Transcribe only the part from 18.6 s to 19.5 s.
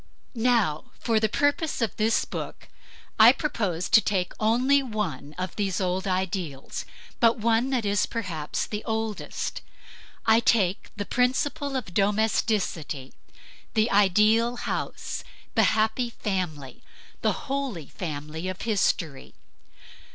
history.